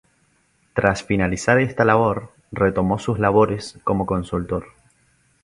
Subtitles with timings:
[0.73, 4.69] Tras finalizar esta labor retomó sus labores como consultor.